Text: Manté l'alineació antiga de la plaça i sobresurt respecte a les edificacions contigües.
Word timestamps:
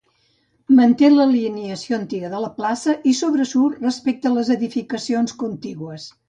Manté 0.77 1.09
l'alineació 1.17 1.97
antiga 1.99 2.31
de 2.31 2.39
la 2.45 2.49
plaça 2.55 2.95
i 3.11 3.13
sobresurt 3.19 3.85
respecte 3.85 4.31
a 4.31 4.33
les 4.39 4.51
edificacions 4.57 5.37
contigües. 5.45 6.09